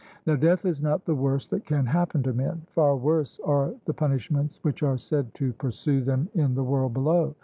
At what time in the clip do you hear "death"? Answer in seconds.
0.35-0.65